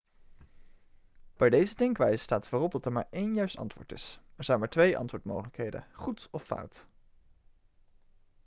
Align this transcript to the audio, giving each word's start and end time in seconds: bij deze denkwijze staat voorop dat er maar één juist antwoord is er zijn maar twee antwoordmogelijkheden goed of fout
bij 1.37 1.49
deze 1.49 1.75
denkwijze 1.75 2.23
staat 2.23 2.47
voorop 2.47 2.71
dat 2.71 2.85
er 2.85 2.91
maar 2.91 3.07
één 3.09 3.33
juist 3.33 3.55
antwoord 3.57 3.91
is 3.91 4.19
er 4.35 4.43
zijn 4.43 4.59
maar 4.59 4.69
twee 4.69 4.97
antwoordmogelijkheden 4.97 5.87
goed 5.93 6.27
of 6.31 6.43
fout 6.43 6.85